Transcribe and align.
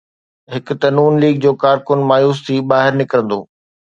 هڪ 0.53 0.67
ته 0.81 0.87
نون 0.95 1.13
ليگ 1.21 1.35
جو 1.43 1.51
ڪارڪن 1.63 1.99
مايوس 2.09 2.37
ٿي 2.45 2.55
ٻاهر 2.69 2.91
نڪرندو. 3.01 3.39